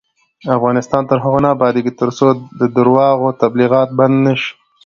افغانستان 0.57 1.01
تر 1.09 1.17
هغو 1.23 1.39
نه 1.43 1.49
ابادیږي، 1.55 1.91
ترڅو 2.01 2.25
د 2.59 2.61
درواغو 2.75 3.29
تبلیغات 3.43 3.89
بند 3.99 4.15
نشي. 4.25 4.51